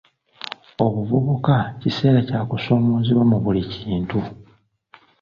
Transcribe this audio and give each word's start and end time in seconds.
Obuvubuka 0.85 1.55
kiseera 1.79 2.19
kya 2.27 2.41
kusoomoozebwa 2.49 3.23
mu 3.31 3.37
buli 3.43 3.61
kintu. 3.73 4.19